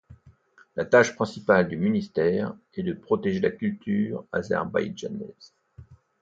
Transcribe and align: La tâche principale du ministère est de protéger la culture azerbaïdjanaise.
La 0.75 0.83
tâche 0.83 1.13
principale 1.13 1.67
du 1.67 1.77
ministère 1.77 2.55
est 2.73 2.81
de 2.81 2.93
protéger 2.93 3.39
la 3.39 3.51
culture 3.51 4.25
azerbaïdjanaise. 4.31 5.53